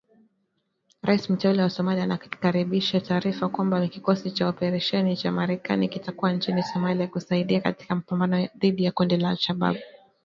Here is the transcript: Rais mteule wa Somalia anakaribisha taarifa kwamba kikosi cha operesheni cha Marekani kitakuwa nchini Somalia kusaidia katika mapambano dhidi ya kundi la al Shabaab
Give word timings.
Rais 1.03 1.29
mteule 1.29 1.61
wa 1.61 1.69
Somalia 1.69 2.03
anakaribisha 2.03 3.01
taarifa 3.01 3.49
kwamba 3.49 3.87
kikosi 3.87 4.31
cha 4.31 4.47
operesheni 4.47 5.17
cha 5.17 5.31
Marekani 5.31 5.89
kitakuwa 5.89 6.33
nchini 6.33 6.63
Somalia 6.63 7.07
kusaidia 7.07 7.61
katika 7.61 7.95
mapambano 7.95 8.47
dhidi 8.55 8.83
ya 8.83 8.91
kundi 8.91 9.17
la 9.17 9.29
al 9.29 9.37
Shabaab 9.37 9.77